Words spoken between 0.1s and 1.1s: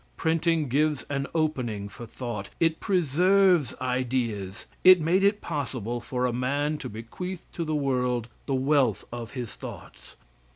Printing gives